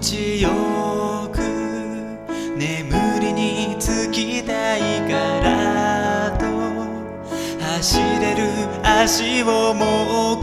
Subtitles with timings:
[0.00, 0.48] 地よ
[1.30, 1.40] く
[2.56, 6.46] 眠りにつきたいからと
[7.62, 8.48] 走れる
[8.82, 10.40] 足をもう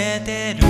[0.00, 0.64] めてる」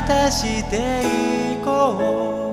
[0.00, 1.02] 果たして
[1.52, 2.49] いこう。